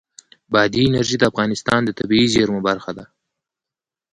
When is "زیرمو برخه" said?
2.33-2.91